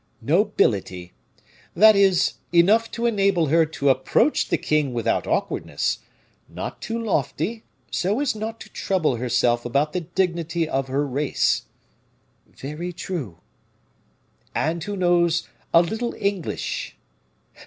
"Nobility; 0.19 1.13
that 1.75 1.95
is, 1.95 2.33
enough 2.51 2.89
to 2.89 3.05
enable 3.05 3.45
her 3.49 3.67
to 3.67 3.91
approach 3.91 4.47
the 4.49 4.57
king 4.57 4.95
without 4.95 5.27
awkwardness 5.27 5.99
not 6.49 6.81
too 6.81 6.97
lofty, 6.99 7.63
so 7.91 8.19
as 8.19 8.33
not 8.35 8.59
to 8.61 8.69
trouble 8.69 9.17
herself 9.17 9.63
about 9.63 9.93
the 9.93 10.01
dignity 10.01 10.67
of 10.67 10.87
her 10.87 11.05
race." 11.05 11.65
"Very 12.47 12.91
true." 12.91 13.41
"And 14.55 14.83
who 14.83 14.97
knows 14.97 15.47
a 15.71 15.83
little 15.83 16.15
English." 16.15 16.97